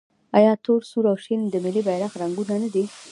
آیا 0.37 0.53
تور، 0.63 0.81
سور 0.91 1.05
او 1.11 1.17
شین 1.23 1.41
د 1.49 1.55
ملي 1.65 1.81
بیرغ 1.87 2.11
رنګونه 2.21 2.55
نه 2.63 2.69
دي؟ 2.73 2.83